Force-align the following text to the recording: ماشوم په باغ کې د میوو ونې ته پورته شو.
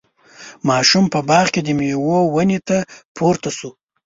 ماشوم 0.69 1.05
په 1.13 1.19
باغ 1.29 1.45
کې 1.53 1.61
د 1.63 1.69
میوو 1.79 2.19
ونې 2.33 2.59
ته 2.67 2.77
پورته 3.15 3.49
شو. 3.57 3.69